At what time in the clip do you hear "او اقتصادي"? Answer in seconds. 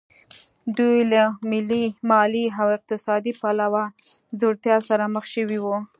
2.59-3.33